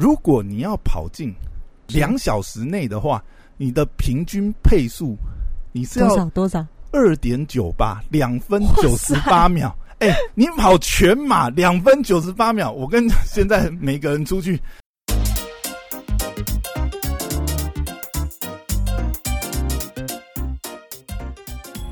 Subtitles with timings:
[0.00, 1.30] 如果你要跑进
[1.88, 3.22] 两小时内的话，
[3.58, 5.14] 你的平均配速
[5.72, 6.66] 你是多要少多少？
[6.90, 9.76] 二点九八，两分九十八秒。
[9.98, 14.58] 哎、你跑全马两分九十八秒，我跟现在每个人出去。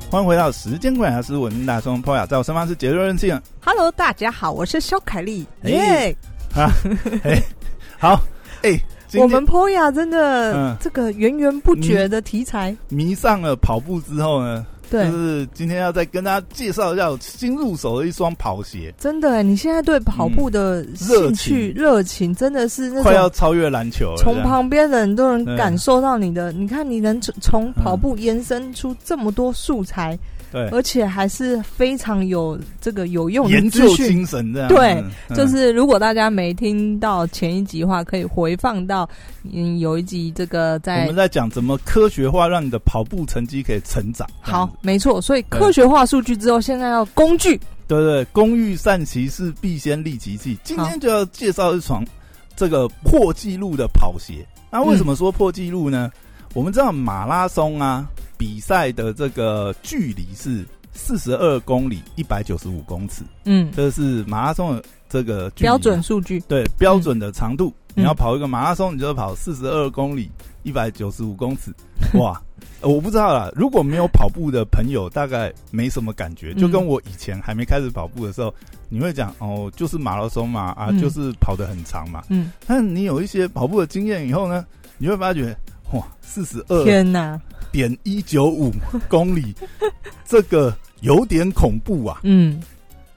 [0.09, 5.45] 欢迎回到时间管理大师，我是大松 y a 在我身旁是杰瑞任庆 Hello，大家好，我是肖凯丽。
[5.61, 6.17] 哎耶、
[6.55, 6.73] 啊。
[7.23, 7.39] 哎，
[7.99, 8.19] 好，
[8.63, 8.81] 哎、
[9.15, 10.77] 我们 Poya 真的、嗯。
[10.79, 24.17] 这个源源不绝的题材，迷上了跑步之后呢，对，就是今天要再跟大家介绍一下我新入手的一双跑鞋，真的，你现在对跑步的兴趣、热情，真的是那快要超越篮球了。
[24.17, 26.53] 从旁边的人都能感受到你的。
[26.53, 30.17] 你看，你能从从跑步延伸出这么多素材，
[30.51, 33.97] 对而且还是非常有这个有用的研资讯。
[33.97, 34.69] 究精神这样。
[34.69, 39.07] 对嗯，就是如果大家没听到前一集的话，可以回放到
[39.43, 44.27] 嗯有一集这个在我们在讲怎么科学化让你的跑步成绩可以成长。
[44.41, 45.21] 好，没错。
[45.21, 47.59] 所以科学化数据之后，现在要工具。
[47.87, 50.57] 对对，工欲善其事，必先利其器。
[50.63, 52.05] 今天就要介绍一双
[52.55, 54.45] 这个破纪录的跑鞋。
[54.71, 56.11] 那为什么说破纪录呢？
[56.53, 66.39] 我们知道马拉松啊，比赛的这个距离是四十二公里，一百九十五公尺，嗯，这是马拉松的这个标准数据。
[66.41, 67.69] 对标准的长度。
[67.69, 70.31] 嗯你要跑一个马拉松，你就要跑四十二公里，
[70.63, 71.73] 一百九十五公尺。
[72.13, 72.39] 哇，
[72.79, 73.51] 呃我不知道啦。
[73.53, 76.53] 如果没有跑步的朋友，大概没什么感觉。
[76.53, 78.53] 就跟我以前还没开始跑步的时候，
[78.87, 82.23] 你会讲哦，就是马拉松嘛，啊，嗯就是跑得很长嘛。
[82.29, 84.65] 嗯，但你有一些跑步的经验以后呢，
[84.97, 85.53] 你会发觉，
[85.93, 87.39] 哇，四十二天哪！
[87.71, 88.71] 点一九五
[89.07, 89.53] 公里，
[90.25, 92.19] 这个有点恐怖啊。
[92.23, 92.61] 嗯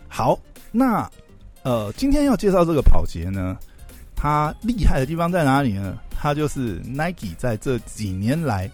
[0.09, 0.39] 好，
[0.71, 1.11] 那
[1.63, 3.57] 呃，今天要介绍这个跑鞋呢，
[4.15, 5.99] 它厉害的地方在哪里呢？
[6.11, 8.71] 它就是 Nike 在这几年来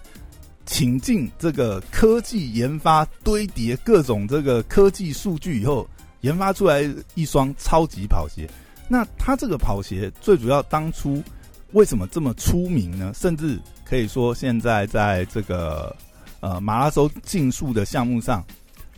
[0.67, 5.89] 请进这个科技研发，堆叠各种这个科技数据以后，
[6.23, 6.83] 研发出来
[7.15, 8.49] 一双超级跑鞋。
[8.89, 11.23] 那它这个跑鞋最主要当初
[11.73, 13.13] 为什么这么出名呢？
[13.15, 13.59] 甚至
[13.89, 15.95] 可以说现在在这个
[16.41, 18.45] 呃马拉松竞速的项目上，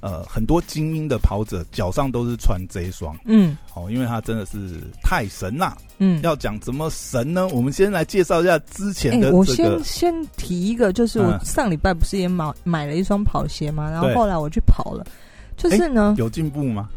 [0.00, 5.76] 呃很多精英的跑者脚上都是穿这一双嗯哦，因为它真的是太神啦。
[5.98, 6.20] 嗯。
[6.22, 7.46] 要讲怎么神呢？
[7.48, 15.06] 我们先来介绍一下之前哎、的我这个先先提一个，就是我嗯上礼拜不是也买买了一双跑鞋嘛，然后后来我去跑了，
[15.56, 16.88] 就是呢，有进步吗？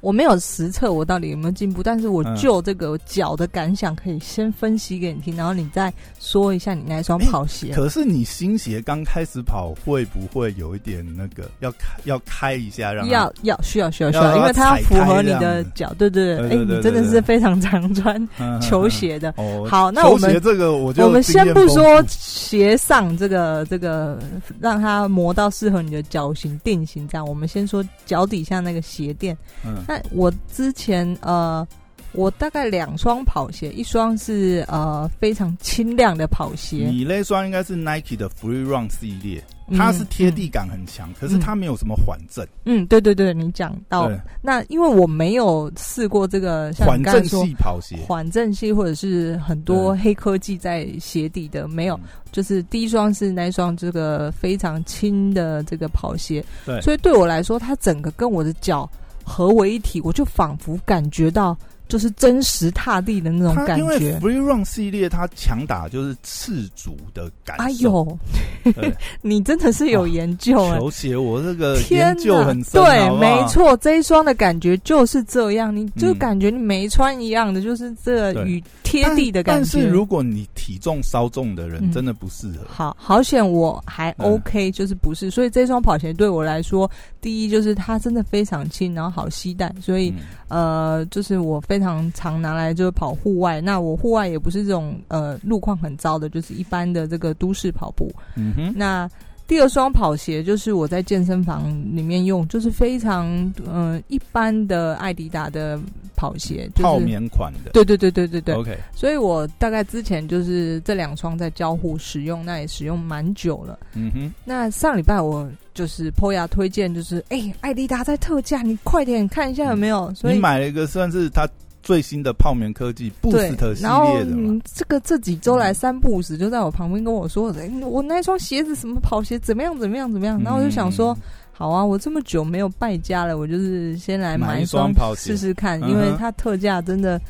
[0.00, 7.72] 我没有实测我到底有没有进步，但是我嗯就这个脚的感想可以先分析给你听，然后你再说一下你那双哎跑鞋。
[7.74, 19.34] 可是你新鞋刚开始跑，会不会有一点那个要开要开一下让它要要需要需要需要要，因为它符合你的脚，对对哎、对对对你真的是非常常穿 嗯球鞋的。
[19.36, 19.66] 哦。
[19.68, 24.18] 好那我们这个我就我们先不说鞋上这个这个
[24.60, 29.36] 让它磨到适合你的脚型定型，这样我们先说脚底下那个鞋垫。
[29.66, 31.66] 嗯那我之前呃，
[32.12, 44.10] 我大概两双跑鞋，一双是呃非常轻量的跑鞋，你那双应该是 Nike 的 Free Run 系列，嗯它是贴地感很强，可是它没有什么缓震，嗯，对对对，你讲到，
[44.42, 47.96] 那，因为我没有试过这个像缓震系跑鞋。
[48.06, 52.08] 缓震系或者是很多黑科技在鞋底的，没有，嗯。
[52.30, 56.78] 就是第一双是那一双这个非常轻的这个跑鞋，对。
[56.82, 58.88] 所以对我来说，它整个跟我的脚
[59.28, 61.56] 合为一体，我就仿佛感觉到
[61.86, 64.18] 就是真实踏地的那种感觉因为觉。
[64.20, 67.64] Free Run 系列它强打就是赤足的感觉。
[67.64, 68.18] 哎呦，
[69.22, 73.46] 你真的是有研究哎、球鞋我这个天研究很深，对，没。
[73.48, 79.80] 错，这一双的感觉就是这样，你就嗯感觉你没穿一样的，就是这与贴地的感觉但觉。
[79.80, 82.66] 是如果你体重稍重的人，嗯真的不适合。
[82.68, 86.90] 好好险，我还嗯 OK，、就是不是，所以这双跑鞋对我来说，
[87.28, 90.10] 第一就是它真的非常轻，然后好携带，所以、
[90.48, 93.60] 呃，就是我非常常拿来就是跑户外。
[93.60, 98.10] 那我户外也不是这种呃路况很糟的，就是一般的这个都市跑步。
[98.34, 99.06] 嗯哼，那
[99.48, 101.66] 第二双跑鞋就是我在健身房
[101.96, 103.26] 里面用，就是非常
[103.66, 105.80] 嗯、呃一般的艾迪达的
[106.14, 107.70] 跑鞋，就是泡棉款的。
[107.72, 113.78] 对对对对对对，OK，所以我大概之前就是这两双在交互使用，那也使用蛮久了。
[113.94, 120.12] 嗯哼，那上礼拜我就是 POYA 推荐，就是哎，艾迪达在特价，你快点看一下有没有。
[120.14, 121.48] 所以你买了一个算是它
[121.88, 131.14] 最新的泡棉科技 Boost 系然后列的这个这几周来三不五时就在我旁边跟我说，哎，我那双鞋子什么跑鞋怎么样怎么样怎么样，然后我就想说。
[131.14, 131.22] 嗯
[131.58, 137.20] 好啊，我这么久没有败家了，我就是先来买一双试试看，因为它特价真的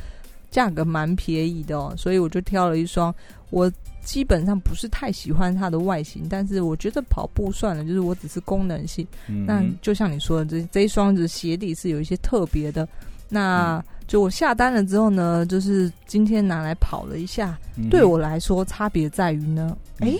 [0.50, 3.14] 价格蛮便宜的哦，所以我就挑了一双。
[3.48, 3.72] 我
[4.04, 9.06] 基本上不是太喜欢它的外形，但是我觉得跑步算了，就是我只是功能性。
[9.46, 12.86] 那就像你说的，这这一双的鞋底是有一些特别的。
[13.28, 17.58] 那就我下单了之后呢，就是今天拿来跑了一下，
[17.90, 20.14] 对我来说差别在于呢，哎，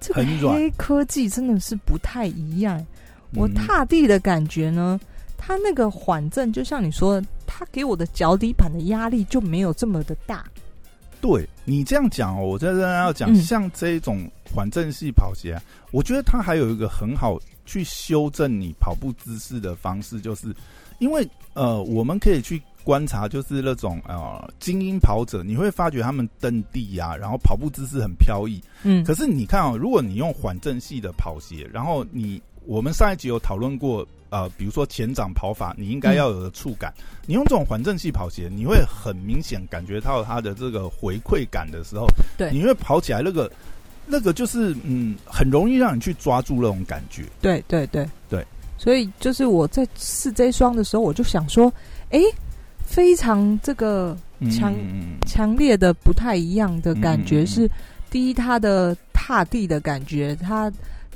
[0.00, 2.84] 这个黑科技真的是不太一样。
[3.36, 5.00] 我踏地的感觉呢，
[5.36, 10.44] 它那个缓震，就像你说，它给我的脚底板的压力就没有这么的大。
[11.20, 15.60] 对你这样讲哦，我在这要讲，像这种缓震系跑鞋，
[15.92, 20.54] 我觉得它还有一个很好去修正你跑步姿势的方式，就是
[20.98, 28.60] 因为呃，我们可以去观察，就是那种呃精英跑者，你会发觉他们蹬地呀，然后跑步姿势很飘逸。
[28.82, 34.06] 嗯，可是你看哦，如果你用缓震系的跑鞋，然后你我们上一集有讨论过。
[34.34, 36.92] 呃，比如说前掌跑法，你应该要有的触感。
[37.24, 43.48] 你用这种缓震器跑鞋，你会很明显感觉到它的这个回馈感的时候，对，你会跑起来那个
[44.04, 47.22] 那个就是嗯，很容易让你去抓住那种感觉。
[47.40, 48.44] 对对对对，
[48.76, 51.72] 所以就是我在试这双的时候，我就想说，
[52.10, 52.20] 哎，
[52.84, 54.18] 非常这个
[54.50, 54.74] 强
[55.28, 57.70] 强烈的不太一样的感觉是，
[58.10, 60.72] 第一，它的踏地的感觉，它。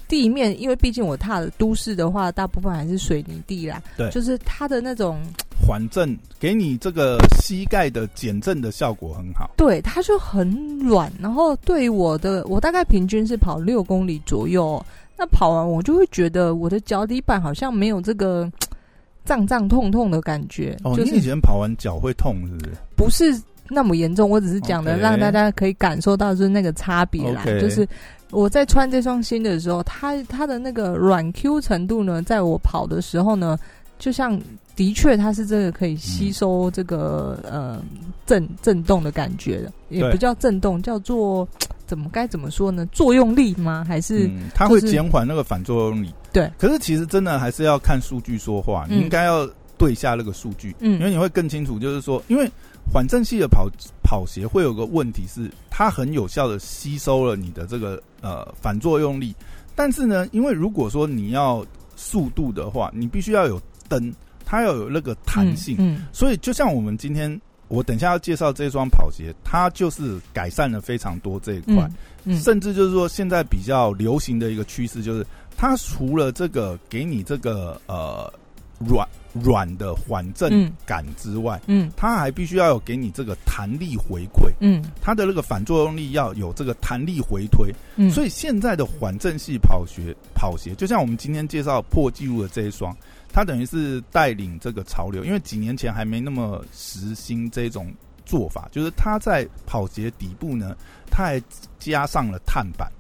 [0.09, 3.83] 地面，因为毕竟我踏的都市的话，大部分还是水泥地啦。
[3.97, 5.21] 对，就是它的那种
[5.61, 9.51] 缓震，给你这个膝盖的减震的效果很好。
[9.57, 11.13] 对，它就很软。
[11.21, 14.83] 然后对于我的，我大概平均是跑六公里左右。
[15.17, 18.51] 那跑完我就会觉得我的脚底板好像没有这个
[19.25, 20.77] 胀胀痛痛的感觉。
[20.85, 22.55] 哦，你以前跑完脚会痛是
[22.97, 23.33] 不是？
[23.33, 27.87] 不是那么严重，我只是讲的让大家可以感受到就是那个差别啦，就是。
[28.31, 33.59] 我在穿这双新的时候，它它的那个软 Q 程度呢，在我跑的时候呢，
[33.99, 34.39] 就像
[34.77, 37.83] 的确它是这个可以吸收这个呃
[38.27, 41.49] 震震动的感觉的，也不叫震动，叫做
[41.87, 42.87] 怎么该怎么说呢？
[42.93, 43.85] 作用力吗？
[43.89, 46.13] 还是它会减缓那个反作用力？
[46.33, 46.51] 对。
[46.59, 49.49] 可是其实真的还是要看数据说话，你应该要
[49.79, 52.51] 对下那个数据，嗯，因为你会更清楚，就是说，因为。
[52.91, 53.69] 缓震系的跑
[54.09, 59.35] 跑鞋会有个问题是，它很有效的吸收了你的这个呃反作用力，
[59.77, 61.63] 但是呢，因为如果说你要
[61.95, 64.11] 速度的话，你必须要有蹬，
[64.47, 67.39] 它要有那个弹性，嗯，所以就像我们今天
[67.69, 71.87] 我等下要介绍这双跑鞋，它就是改善了非常多这一块，
[72.25, 78.33] 嗯，甚至就是说现在比较流行的一个趋势就是，它除了这个给你这个呃
[78.79, 79.07] 软。
[79.43, 92.97] 软的缓震感之外，嗯，它还必须要有给你这个弹力回馈，嗯，它的那个反作用力要有这个弹力回推，嗯，所以现在的缓震系跑鞋跑鞋，就像我们今天介绍破纪录的这一双，
[93.33, 97.93] 它等于是带领这个潮流，因为几年前还没那么实行这种
[98.25, 100.77] 做法，就是它在跑鞋底部呢，
[101.11, 101.43] 它还
[101.79, 102.91] 加上了碳板，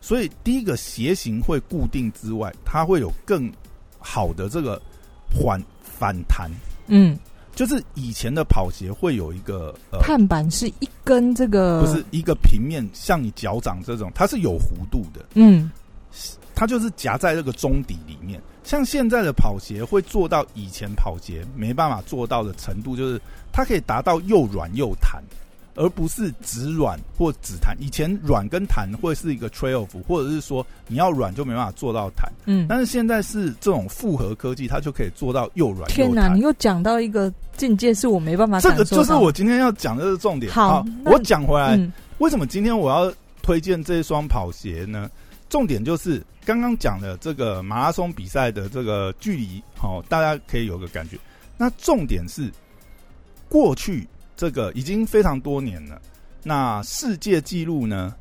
[0.00, 3.52] 所以第一个鞋型会固定之外，它会有更
[3.98, 4.80] 好的这个。
[5.34, 6.48] 缓反弹，
[6.86, 7.18] 嗯，
[7.54, 15.70] 就是以前的跑鞋会有一个呃碳板是一根这个，不是一个平面，像你脚掌这种，它是有弧度的，嗯，
[16.54, 18.40] 它就是夹在这个中底里面。
[18.62, 23.20] 像现在的跑鞋会做到以前跑鞋没办法做到的程度，就是
[23.52, 25.22] 它可以达到又软又弹。
[25.74, 27.76] 而不是只软或只弹。
[27.80, 32.30] 以前软跟弹会是一个 trade off，或者是说你要软就没办法做到弹。
[32.46, 35.88] 嗯，但是现在是这种复合科技，它就可以做到又软。
[35.90, 38.60] 天哪，你又讲到一个境界，是我没办法。
[38.60, 40.52] 这个就是我今天要讲的重点。
[40.52, 41.78] 好，我讲回来，
[42.18, 43.12] 为什么今天我要
[43.42, 45.10] 推荐这一双跑鞋呢？
[45.48, 51.18] 重点就是刚刚讲的这个马拉松比赛的这个距离，好，大家可以有个感觉。
[51.56, 52.50] 那重点是
[53.48, 54.06] 过去。
[54.36, 56.00] 这个已经非常多年了。
[56.42, 58.14] 那世界纪录呢？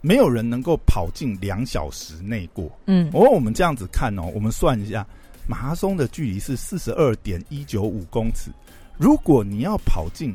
[0.00, 2.70] 没有人能够跑进两小时内过。
[2.86, 5.04] 嗯，哦，我们这样子看哦，我们算一下，
[5.44, 8.52] 马拉松的距离是四十二点一九五公尺。
[8.96, 10.32] 如果你要跑进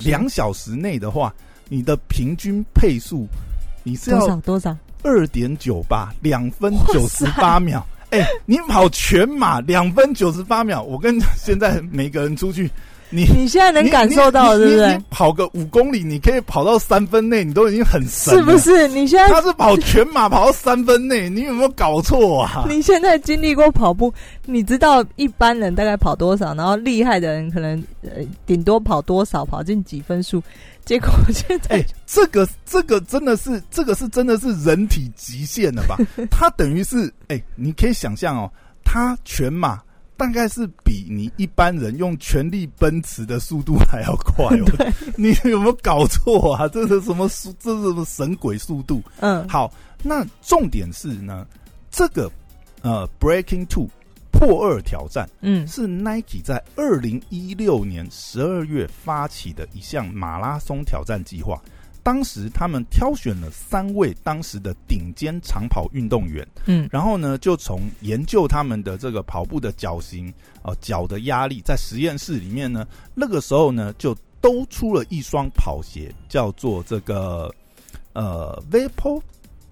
[0.00, 1.34] 两小时内的话，
[1.70, 3.26] 你的平均配速
[3.82, 4.36] 你是要多少？
[4.42, 4.76] 多少？
[5.02, 7.84] 二点九八，两分九十八秒。
[8.10, 12.70] 哎，你跑全马两分九十八秒，我跟现在每个人出去。
[13.10, 15.00] 你你现在能感受到，对不对？
[15.10, 18.86] 跑个五公里，你可以跑到三分内，你都已经很神是不是？
[18.88, 22.66] 你现在他是跑全马跑到三分内，你有没有搞错啊？
[22.68, 24.12] 你现在经历过跑步，
[24.44, 28.10] 你知道一般人大概跑多少，然后厉害的人可能呃
[28.44, 30.42] 顶多跑多少，跑进几分数。
[30.84, 35.96] 结果现在，哎，这个这个真的是这个是真的是人体极限了吧？
[36.30, 38.50] 他等于是哎，你可以想象哦，
[38.84, 39.80] 他全马。
[40.18, 44.92] 大概是比你一般人用全力奔驰的速度还要快哦。
[45.16, 46.66] 你有没有搞错啊？
[46.68, 47.54] 这是什么速？
[47.58, 49.00] 这是什么神鬼速度？
[49.20, 49.72] 嗯，好，
[50.02, 51.46] 那重点是呢，
[51.88, 52.30] 这个
[52.82, 53.88] 呃，Breaking Two
[54.32, 61.62] 破二挑战，嗯，是 Nike 在二零一六年十二月发起的一项马拉松挑战计划。
[62.08, 77.54] 当时他们挑选了三位当时的顶尖长跑运动员，嗯，然后呢，就从研究他们的这个跑步的脚型，呃，脚的压力，在实验室里面呢，那个时候呢，就都出了一双跑鞋，叫做这个
[78.14, 79.20] 呃，Vapor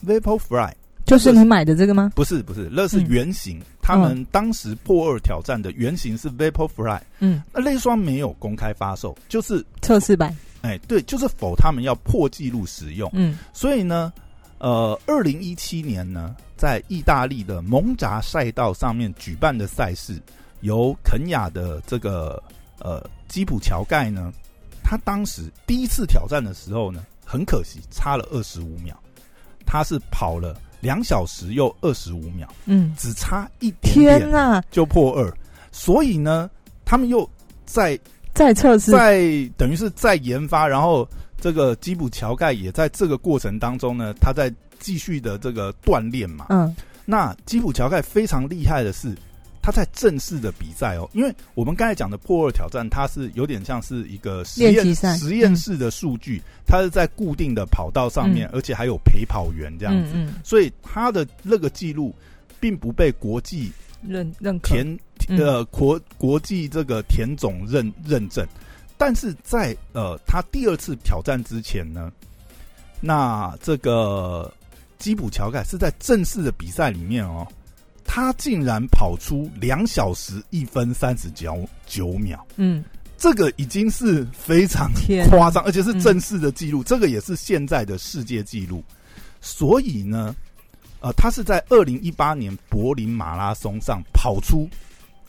[0.05, 0.75] Vapor Fly，
[1.07, 2.13] 就是你买的这个吗？
[2.15, 3.59] 不是，不是，那是原型。
[3.81, 10.37] 他们当时破二挑战的原型是 Vapor Fly，嗯，那那双没有公开发售，就是测试版。
[10.67, 14.13] 哎，对，就是否他们要破纪录使用，嗯，所以呢，
[14.59, 20.21] 呃，二零一七年呢，在意大利的蒙扎赛道上面举办的赛事，
[20.63, 22.43] 由肯雅的这个
[22.81, 24.33] 呃基普乔盖呢，
[24.83, 28.97] 他当时第一次挑战的时候呢，很可惜差了二十五秒，
[29.65, 35.33] 他是跑了两小时又二十五秒，嗯，只差一点点就破二，
[35.71, 36.51] 所以呢，
[36.85, 37.29] 他们又
[37.65, 37.97] 在。
[38.37, 41.09] 在测试，在等于是在研发，然后
[41.41, 46.47] 这个基普乔盖也在这个过程当中呢，他在继续的这个锻炼嘛。
[46.51, 46.77] 嗯，
[47.07, 49.17] 那基普乔盖非常厉害的是，
[49.63, 60.13] 他在正式的比赛哦，因为我们刚才讲的破二挑战，它是有点像是一个实验实验室的数据，它是在固定的跑道上面，而且还有陪跑员这样子，
[60.45, 62.15] 所以他的那个记录
[62.61, 63.73] 并不被国际
[64.07, 64.77] 认认可。
[65.29, 68.47] 呃，国国际这个田总认认证，
[68.97, 72.13] 但是在呃他第二次挑战之前呢，
[73.01, 74.53] 那这个
[74.99, 77.45] 基普乔盖是在正式的比赛里面哦，
[78.05, 82.85] 他竟然跑出两小时一分三十九九秒，嗯，
[83.19, 84.89] 这个已经是非常
[85.29, 88.81] 夸张，而且是正式的记录，这个也是现在的世界纪录，
[89.41, 90.37] 所以呢，
[91.01, 94.71] 呃，他是在二零一八年柏林马拉松上跑出。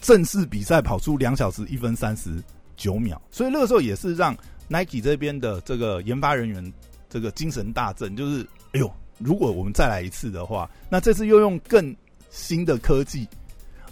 [0.01, 2.41] 正式比赛跑出两小时一分三十
[2.75, 4.35] 九秒，所以那个时候也是让
[4.67, 6.73] Nike 这边的这个研发人员
[7.09, 11.95] 这个精神大振，就是哎呦，如果我们再来一次的话，那这次又用更
[12.29, 13.27] 新的科技，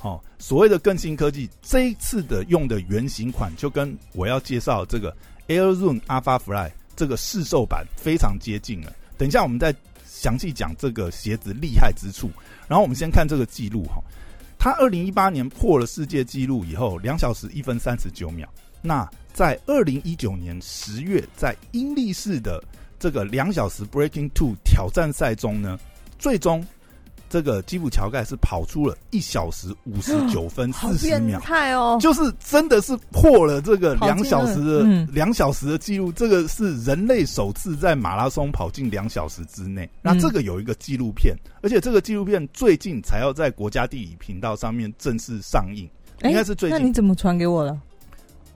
[0.01, 5.15] 哦，所谓的更新科技，这一次的用的原型款就跟我要介绍这个
[5.47, 8.93] Air Zoom Alpha Fly 这个试售版非常接近了。
[9.17, 9.73] 等一下我们再
[10.05, 12.29] 详细讲这个鞋子厉害之处，
[12.67, 14.03] 然后我们先看这个记录哈。
[14.65, 18.51] 他二零一八年破了世界纪录以后，两小时一分三十九秒。
[18.81, 22.63] 那在二零一九年十月，在英力士的
[22.97, 25.79] 这个两小时 Breaking Two 挑战赛中呢，
[26.17, 26.65] 最终。
[27.35, 36.13] 这个基普乔盖是跑出了一小时五十九分四十秒，太哦，就是真的是破了这个两小时的两小时的记录。
[36.13, 39.89] 这个是人类首次在马拉松跑进两小时之内。
[40.01, 45.89] 那这个有一个纪录片，而且这个纪录片最近才要在国家地理频道上面正式上映，
[46.23, 46.79] 应该是最近。
[46.79, 47.77] 那你怎么传给我了？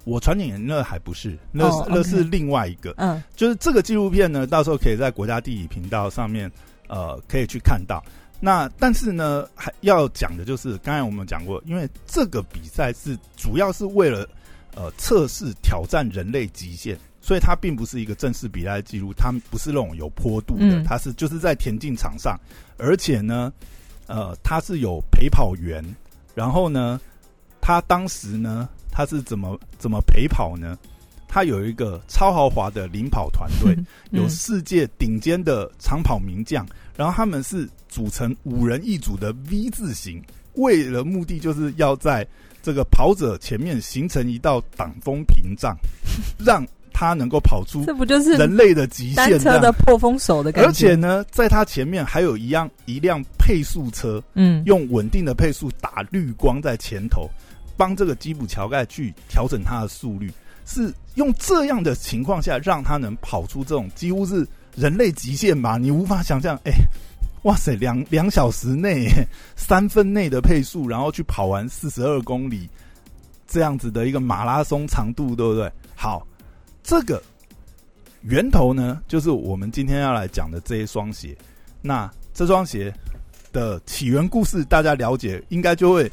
[0.05, 2.93] 我传给你那还不是，那那是另外一个。
[2.95, 6.49] 嗯，就是这个纪录片呢，到时候可以在国家地理频道上面
[6.87, 8.01] 呃可以去看到。
[8.39, 14.27] 那但是呢，还要讲的就是，刚才我们讲过，因为这个比赛是主要是为了
[14.75, 22.39] 呃测试挑战人类极限，所以它并不是一个正式比赛记录，它不是那种有坡度的，它是就是在田径场上，
[22.77, 23.51] 而且呢，
[24.07, 25.83] 呃，它是有陪跑员，
[26.33, 26.99] 然后呢，
[27.59, 30.77] 他当时呢，他是怎么怎么陪跑呢？
[31.31, 33.77] 他有一个超豪华的领跑团队，
[34.09, 36.65] 有世界顶尖的长跑名将，
[36.97, 40.21] 然后他们是组成五人一组的 V 字形，
[40.55, 42.27] 为了目的就是要在
[42.63, 45.77] 这个跑者前面形成一道挡风屏障，
[46.43, 47.85] 让他能够跑出。
[47.85, 49.39] 这不就是人类的极限？
[49.39, 50.67] 车的破风手的感觉。
[50.67, 57.29] 而且呢，在他前面还有一样一辆配速车，嗯，用稳定的配速打绿光在前头，
[57.77, 60.29] 帮这个基普乔盖去调整他的速率。
[60.65, 65.77] 是用这样的情况下，让他能跑出这种几乎是人类极限吧？
[65.77, 66.71] 你无法想象，哎，
[67.43, 69.07] 哇塞，两两小时内
[69.55, 72.69] 三分内的配速，然后去跑完四十二公里
[73.47, 75.71] 这样子的一个马拉松长度，对不对？
[75.95, 76.25] 好，
[76.83, 77.21] 这个
[78.21, 81.35] 源头呢，就是我们今天要来讲的这一双鞋。
[81.81, 82.93] 那这双鞋
[83.51, 86.11] 的起源故事，大家了解，应该就会。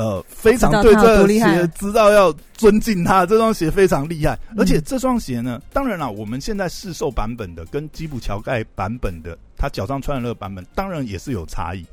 [0.00, 11.84] 呃，非常对这鞋知道要尊敬他，这双鞋非常厉害，而且这双鞋呢，当然了，我们现在试售版本的跟基普乔盖版本的，他脚上穿的那个版本，当然也是有差异，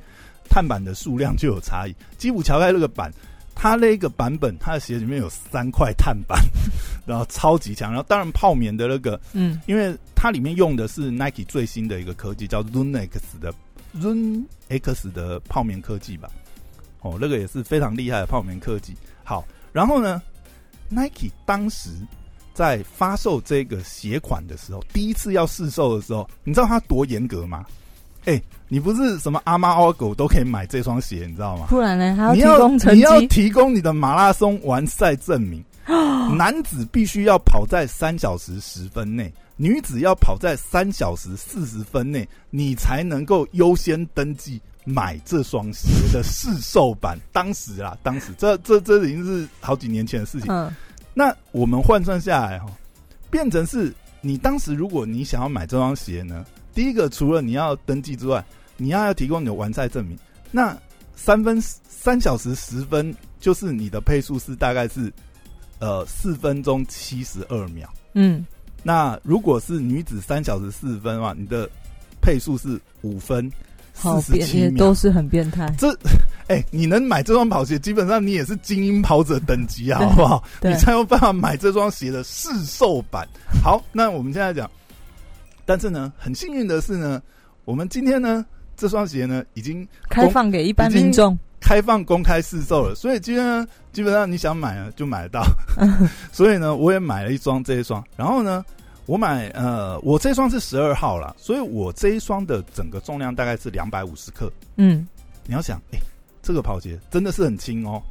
[0.49, 1.93] 碳板的数量就有差异。
[2.17, 3.11] 基普乔盖那个版，
[3.53, 6.39] 它那个版本，它的鞋里面有三块碳板，
[7.05, 7.91] 然后超级强。
[7.91, 13.53] 然后当然泡棉的那个，嗯，因为它里面用的是 Nike 最新的一个科技，叫 Run X 的
[13.91, 16.29] Run X 的泡棉科技吧。
[17.09, 18.93] 哦，那个也是非常厉害的泡棉科技。
[19.23, 20.21] 好，然后呢
[20.89, 21.89] ，Nike 当时
[22.53, 27.65] 在发售这个鞋款的时候，第一次要试售的时候，你知道它多严格吗？
[28.25, 31.67] 哎，你不是什么阿猫阿狗都可以买这双鞋，你知道吗？
[31.69, 32.13] 不然呢？
[32.15, 32.97] 还要提供成绩？
[32.97, 35.63] 你要提供你的马拉松完赛证明。
[36.35, 47.19] 男子必须要跑在三小时十分内，女子要跑在三小时四十分内，你才能够优先登记买这双鞋的试售版。
[47.33, 50.49] 当时啊，当时这这这已经是好几年前的事情。
[50.49, 50.73] 嗯，
[51.13, 52.67] 那我们换算下来哈，
[53.29, 56.45] 变成是你当时如果你想要买这双鞋呢？
[56.73, 58.43] 第一个，除了你要登记之外，
[58.77, 60.17] 你要要提供你的完赛证明。
[60.51, 60.77] 那
[61.15, 65.11] 三分三小时十分，就是你的配速是大概是
[65.79, 67.91] 呃四分钟七十二秒。
[68.13, 68.45] 嗯，
[68.83, 71.69] 那如果是女子三小时四分的话，你的
[72.21, 73.51] 配速是五分
[73.97, 75.73] 四十七秒，都是很变态。
[75.77, 75.91] 这
[76.47, 80.43] 哎，你能买这双跑鞋，基本上你也是精英跑者等级啊，好不好？
[80.63, 83.27] 你才有办法买这双鞋的试售版。
[83.63, 84.69] 好，那我们现在讲。
[85.65, 87.21] 但是呢，很幸运的是呢，
[87.65, 88.45] 我们今天呢，
[88.77, 92.95] 这双鞋呢已经开放给一般民众，开放公开试售了。
[92.95, 95.43] 所以今天呢，基本上你想买呢就买得到。
[96.31, 98.01] 所以呢，我也买了一双这一双。
[98.15, 98.63] 然后呢，
[99.07, 104.51] 我买呃，我这双是十二号了，所以我这一双的整个重量大概是两百五十克。
[104.75, 105.07] 嗯，
[105.45, 105.99] 你要想，哎，
[106.43, 108.03] 这个跑鞋真的是很轻哦，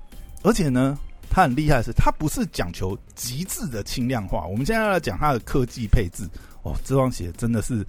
[0.43, 0.99] 而且呢，
[1.29, 4.47] 它很厉害的是，它不是讲求极致的轻量化。
[4.47, 6.27] 我们现在要讲它的科技配置。
[6.63, 7.87] 哦，这双鞋真的是，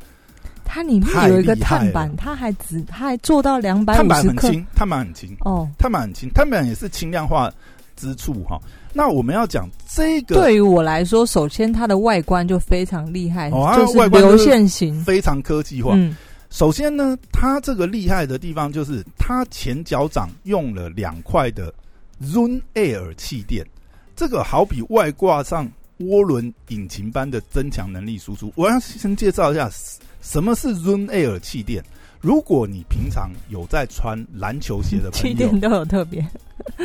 [0.63, 7.51] 它里面有一个碳板，它还只它还做到两百五十克碳板很轻，碳板很轻哦，碳板很轻，碳板也是轻量化
[7.98, 8.58] 之处哈。
[8.94, 15.92] 那我们要讲这个，对于我来说，首先它的外观就非常厉害，哦就是流线型，非常科技化。
[15.96, 16.16] 嗯，
[16.50, 21.74] 首先呢，它这个厉害的地方就是它前脚掌用了两块的
[22.24, 23.66] Zoom Air 气垫，
[24.16, 25.70] 这个好比外挂上。
[26.01, 29.68] 涡轮引擎般的增强能力输出，我要先介绍一下
[30.22, 31.83] 什么是 Zoom Air 气垫。
[32.27, 36.20] 如果你平常有在穿篮球鞋的朋友， 气垫都有特别。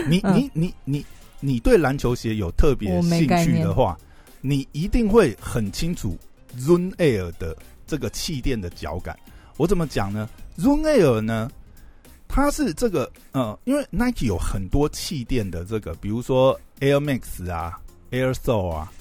[0.09, 1.05] 你你你你
[1.41, 3.99] 你对篮球鞋有特别兴趣的话，
[4.41, 6.17] 你一定会很清楚
[6.57, 7.57] zoon Air 的
[7.89, 9.19] 这个气垫的脚感。
[9.57, 11.51] 我怎么讲呢 zoon Air 呢，
[12.29, 17.81] 它是这个呃，因为 Nike 有很多气垫的这个，比如说 Air Max 啊
[18.13, 18.93] ，Air Soul 啊。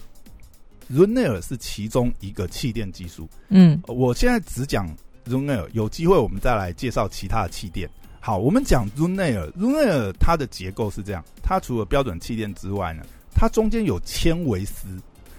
[0.89, 3.29] Run Air 是其中一个气垫技术。
[3.49, 4.89] 嗯，我现在只讲
[5.25, 7.89] Run Air，有机会我们再来介绍其他的气垫。
[8.19, 13.03] 好，我们讲 Run Air，Run Air 它的结构是这样：它除了标准气垫之外呢，
[13.33, 14.87] 它中间有纤维丝，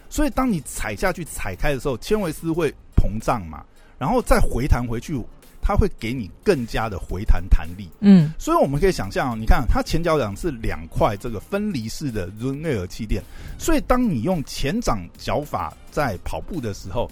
[0.09, 3.65] 所以当你踩下去踩开的时候，纤维丝会膨胀嘛，
[3.99, 5.21] 然后再回弹回去。
[5.65, 13.23] 它会给你更加的回弹弹力，嗯，所以我们可以想象，你看它前脚掌是两块这个分离式的 Run Air 气垫，
[13.61, 17.09] 所以当你用前掌脚法在跑步的时候，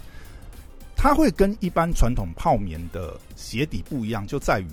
[1.03, 4.67] 它会跟一般传统泡棉的鞋底不一样，就在于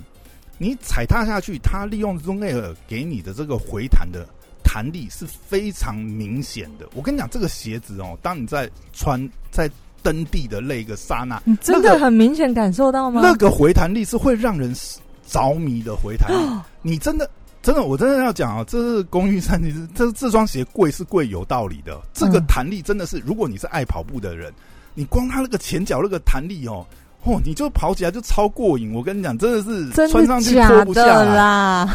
[0.58, 4.28] 你踩踏下去，它利用 Zoom Air 给你的这个回弹的
[4.62, 6.86] 弹力是非常明显的。
[6.94, 9.70] 我跟你讲，这个鞋子哦，当你在穿在。
[10.00, 13.20] 蹬地的那个刹那，你真的很明显感受到吗？
[13.20, 14.72] 那个回弹力是会让人
[15.26, 16.62] 着迷的回弹力。
[16.82, 17.28] 你真的，
[17.62, 22.00] 真的，我真的要讲啊，这是公寓三，其实这这双鞋贵是贵有道理的。
[22.14, 24.52] 这个弹力真的是，如果你是爱跑步的人，
[24.98, 26.84] 你光它那个前脚那个弹力哦，
[27.22, 28.92] 哦，你就跑起来就超过瘾。
[28.92, 31.88] 我跟你讲，真的是穿上去脱不下啦。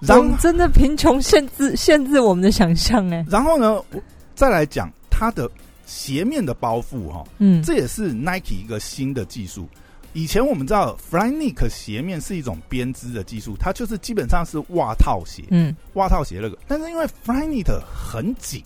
[0.00, 3.26] 然后真的贫穷限制限制我们的想象哎。
[3.28, 4.00] 然后呢，我
[4.36, 5.50] 再来讲它的。
[5.86, 9.68] 鞋面的包覆哈，嗯，这也是 Nike 一个新的技术。
[10.14, 16.56] 以前我们知道 Flyknit 鞋面是一种编织的技术，它就是基本上是袜套鞋，嗯，袜套鞋那个。
[16.66, 18.64] 但是因为 Flyknit 很紧，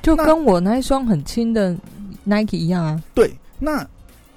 [0.00, 1.76] 就跟我那一双很轻的
[2.26, 3.02] Nike 一样啊。
[3.14, 3.88] 对，那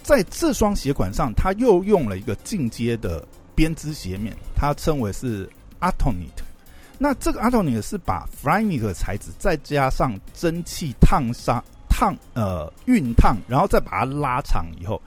[0.02, 5.49] 在这双鞋款上，它又用了一个进阶的编织鞋面，它称为是
[5.82, 6.43] Atonit。
[6.97, 11.62] 那这个 Atonit 是把 Flyknit 材质再加上蒸汽烫杀。
[11.91, 15.02] 烫呃熨烫，然后再把它拉长以后，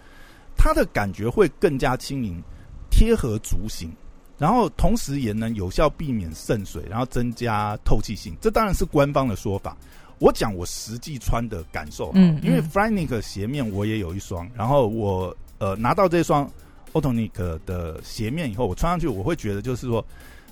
[0.59, 2.43] 它的感觉会更加轻盈，
[2.91, 3.91] 贴合足型，
[4.37, 8.37] 然后同时也能有效避免渗水，然后增加透气性。
[8.43, 9.75] 这当然是官方的说法。
[10.23, 16.49] 我讲我实际穿的感受，嗯，因为 f r y n i c 鞋面我也有一双，然后我呃拿到这双
[16.93, 20.05] Autonic 的鞋面以后，我穿上去我会觉得就是说，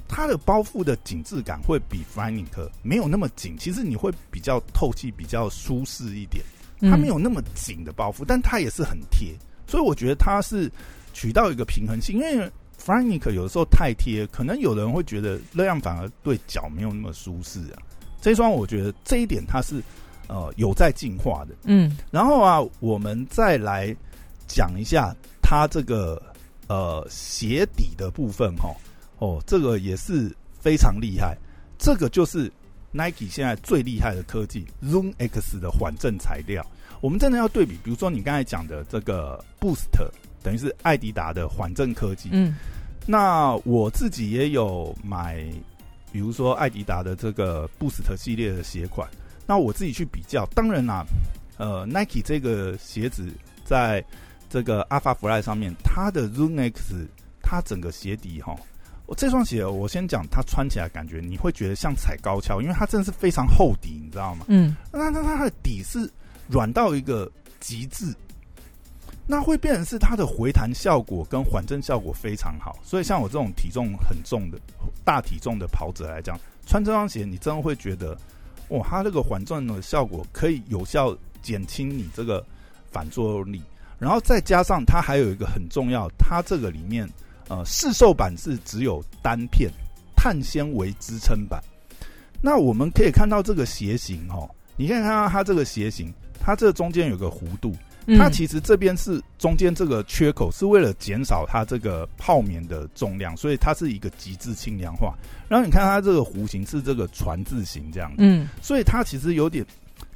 [0.08, 6.44] 它的包覆的紧致感会比 Flyknit 没有那么紧，其实你会比较透气，比较舒适一点。
[6.80, 9.34] 它没有那么紧的包覆，但它也是很贴，
[9.68, 10.68] 所以我觉得它是
[11.12, 12.18] 取到一个平衡性。
[12.18, 12.50] 因为
[12.82, 17.78] Flyknit 有的时候太贴，可能有人会觉得那样反而对脚没有那么舒适啊。
[18.20, 19.82] 这双我觉得这一点它是
[20.28, 21.54] 呃有在进化的。
[21.64, 23.94] 嗯，然后啊，我们再来
[24.46, 26.20] 讲一下它这个
[26.68, 28.74] 呃鞋底的部分哈。
[29.18, 31.36] 哦，这个也是非常厉害，
[31.78, 32.50] 这个就是
[32.90, 36.64] Nike 现在最厉害的科技 Zoom X 的缓震材料。
[37.02, 39.88] 我们真的要对比，比如说你刚才讲的这个 Boost，
[40.42, 42.30] 等于是艾迪达的缓震科技。
[42.32, 42.56] 嗯，
[43.06, 45.44] 那我自己也有买，
[46.12, 49.08] 比如说艾迪达的这个 Boost 系列的鞋款。
[49.46, 51.04] 那我自己去比较，当然啦，
[51.56, 53.28] 呃，Nike 这个鞋子
[53.64, 54.04] 在
[54.48, 57.08] 这个 Alpha Fly 上面，它的 Zoom X，
[57.42, 58.54] 它整个鞋底哈。
[59.06, 64.44] 我这双鞋，我先讲它穿起来感觉，你会觉得像踩高跷，因为它真的是非常厚底，你知道吗？
[64.46, 66.08] 嗯，那那它的底是
[66.46, 68.14] 软到一个极致，
[69.26, 72.78] 那会变成是它的回弹效果跟缓震效果非常好。
[72.82, 74.58] 所以像我这种体重很重的
[75.04, 78.16] 大体重的跑者来讲，穿这双鞋，你真的会觉得，
[78.68, 82.44] 哇，它这个缓震的效果可以有效减轻你这个
[82.90, 83.62] 反作用力，
[83.98, 87.08] 然后再加上它还有一个很重要，它这个里面。
[87.48, 89.68] 呃，市售版是只有单片
[90.14, 91.60] 碳纤维支撑板。
[92.40, 97.74] 那我们可以看到这个鞋型哦，你可以看到它这个鞋型，它这中间有个弧度，
[98.16, 105.14] 它其实这边是中间这个缺口是为了减少它这个泡棉的重量，所以它是一个极致轻量化。
[105.48, 109.64] 然后你看它这个弧形是这个船字形这样子，嗯，所以它其实有点，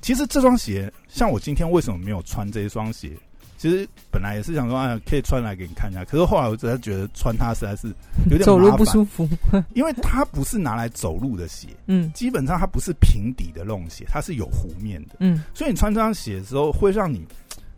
[0.01, 3.11] 其实这双鞋像我今天为什么没有穿这一双鞋？
[3.57, 6.05] 其实本来也是想说，哎，可以穿来给你看一下。
[6.05, 7.87] 可是后来我真的觉得穿它实在是
[8.29, 9.27] 有点走路不舒服，
[9.73, 11.68] 因为它不是拿来走路的鞋。
[11.87, 15.16] 嗯，基本上它不是平底的那种鞋，它是有弧面的。
[15.20, 17.25] 嗯，所以你穿这双鞋的时候，会让你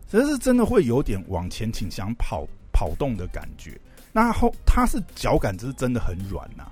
[0.09, 3.79] 其实是真的会有点往前倾、想跑跑动的感觉。
[4.13, 6.63] 那后它是脚感就是真的很软呐，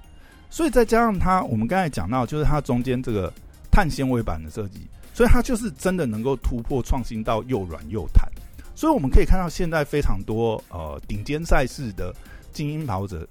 [0.50, 3.32] 所以再加上它，我们刚才讲到，就是它中间这个
[3.70, 8.28] 碳纤维板的设计，所以它就是真的能够突破创新到又软又弹。
[8.74, 12.14] 所以我们可以看到，现在非常多呃顶尖赛事的
[12.52, 13.28] 精英跑者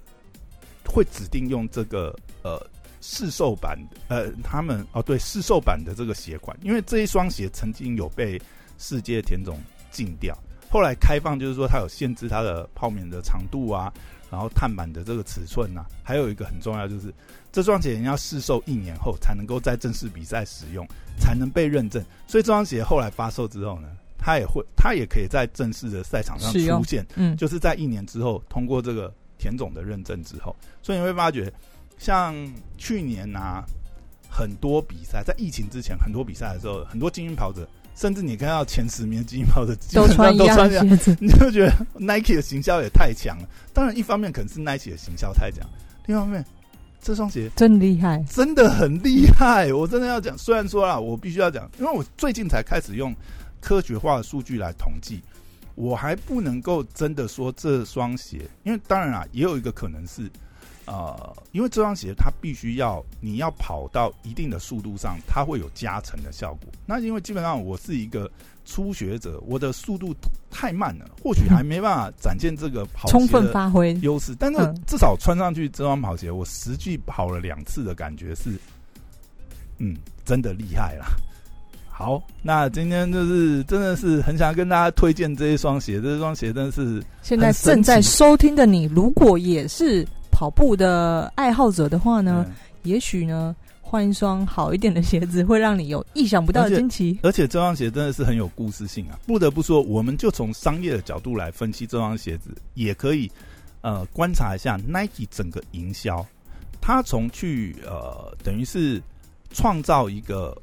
[0.87, 2.59] 会指定用这个呃
[3.01, 8.41] 试售版呃他们哦对试售版的这个鞋款，因为这一双鞋曾经有被
[8.77, 9.59] 世界田总
[9.95, 10.37] 禁掉，
[10.69, 13.91] 后来开放就是说它有限制它的泡棉的长度啊，
[14.29, 17.13] 然后碳板的这个尺寸呐，还有一个很重要就是
[17.51, 20.85] 这双鞋要试售一年后才能够在正式比赛使用，
[21.17, 22.03] 才能被认证。
[22.27, 23.87] 所以这双鞋后来发售之后呢？
[24.17, 31.53] 它也会，它也可以在正式的赛场上出现，嗯，就是在一年之后通过这个田总的认证之后，所以你会发觉，
[31.99, 32.33] 像
[32.75, 33.63] 去年啊，
[34.27, 43.47] 很多比赛在疫情之前，很多比赛的时候，很多精英跑者，甚至你看到前十名精英跑者都穿都穿鞋子，你就觉得 Nike 的行销也太强了。
[43.73, 45.67] 当然，一方面可能是 Nike 的行销太强，
[46.05, 46.45] 另一方面
[47.01, 49.73] 这双鞋真厉害，真的很厉害。
[49.73, 53.15] 我真的要讲，虽然说啦，我必须要讲，因为我最近才开始用。
[53.61, 55.23] 科学化的数据来统计，
[55.73, 60.29] 我还不能够真的说这双鞋，因为当然啊，也有一个可能是，
[60.85, 66.71] 呃，因为这双鞋它必须要你要跑到一定的速度上，它会有加成的效果。
[66.85, 68.29] 那因为基本上我是一个
[68.65, 70.15] 初学者，我的速度
[70.49, 74.35] 太慢了，或许还没办法展现这个跑充分发挥优势。
[74.39, 78.51] 但是至少穿上去这双跑鞋，我实际跑了两次的感觉是，
[79.77, 81.05] 嗯，真的厉害了。
[81.97, 92.45] 好，那今天就是真的是很想跟大家推荐这一双鞋，这双鞋真的是现在正在收听的你，如果也是跑步的爱好者的话呢，
[92.83, 97.17] 也许呢换一双好一点的鞋子，会让你有意想不到的惊奇。
[97.23, 99.17] 而且这双鞋真的是很有故事性啊！
[99.25, 103.31] 不得不说，我们就从商业的角度来分析这双鞋子，也可以
[103.79, 106.25] 呃观察一下 Nike 整个营销，
[106.81, 109.01] 它从去呃等于是
[109.51, 110.53] 创造一个。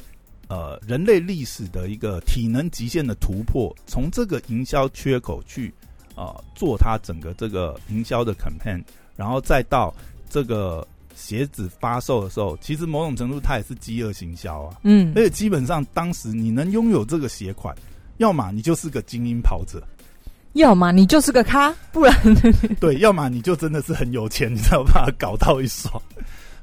[0.48, 5.72] 呃，人类历史的一个体能极限的突破，从这个营销缺口去
[6.14, 8.82] 呃做它整个这个营销的 campaign，
[9.16, 9.94] 然后再到
[10.30, 14.76] 这个鞋子发售的时候，其实某种程度它也是饥饿行销啊。
[14.82, 17.74] 嗯，而且基本上当时你能拥有这个鞋款，
[18.18, 19.82] 要么你就是个精英跑者，
[20.54, 22.14] 要么你就是个咖，不然
[22.80, 26.02] 对，要么你就真的是很有钱，你才有办法搞到一双。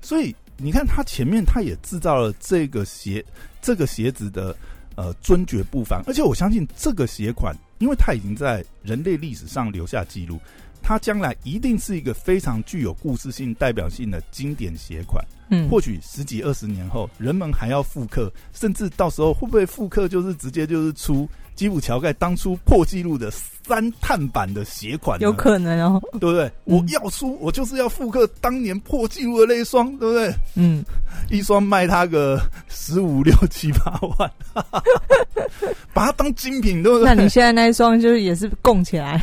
[0.01, 3.23] 所以你看，它前面它也制造了这个鞋。
[3.61, 4.55] 这个鞋子的
[4.95, 10.39] 呃尊爵不凡，而且我相信这个鞋款，因为它已经在人类历史上留下记录。
[10.81, 15.23] 它将来一定是一个非常具有故事性、代表性的经典鞋款。
[15.49, 25.19] 嗯，或许十几二十年后，人们还要复刻，甚至到时候会不会复刻，就是直接就是出基普乔盖当初破纪录的三碳版的鞋款？
[25.19, 26.51] 有可能哦，对不对？
[26.63, 30.33] 我要出，我就是要复刻当年破纪录的那一双，对不对？
[30.55, 30.83] 嗯，
[31.29, 34.31] 一双卖他个十五六七八万，
[35.93, 37.05] 把它当精品，对不对？
[37.05, 39.21] 那你现在那一双就是也是供起来？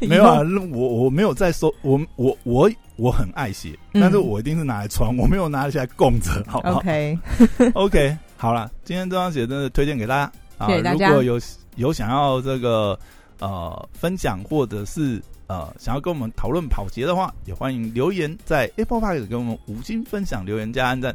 [0.00, 0.40] 没有啊，
[0.72, 2.70] 我我没有在收，我我我
[3.02, 7.18] 我很爱鞋，但是我一定是拿来穿，我没有拿起来供着， 好不好？OK
[7.74, 10.32] OK，好了，今天这双鞋真的推荐给大家
[10.64, 10.68] 啊！
[10.92, 11.40] 如果有
[11.74, 12.96] 有想要这个
[13.40, 21.12] 呃分享或者是呃想要跟我们讨论跑鞋的话，也欢迎留言在 Apple Park 给我们五星分享留言加按赞。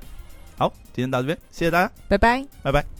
[0.57, 2.96] 好，今天到这边，谢谢大家，拜拜，拜拜。